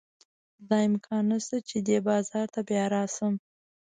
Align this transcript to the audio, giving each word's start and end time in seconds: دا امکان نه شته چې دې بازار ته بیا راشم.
دا 0.69 0.77
امکان 0.89 1.23
نه 1.31 1.37
شته 1.43 1.57
چې 1.69 1.77
دې 1.87 1.97
بازار 2.09 2.47
ته 2.53 2.61
بیا 2.69 2.85
راشم. 2.93 3.33